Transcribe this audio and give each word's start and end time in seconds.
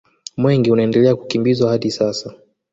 Mwenge 0.37 0.71
unaendelea 0.71 1.15
kukimbizwa 1.15 1.69
hadi 1.69 1.91
sasa 1.91 2.33